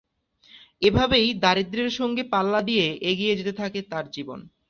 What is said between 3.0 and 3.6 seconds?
এগিয়ে যেতে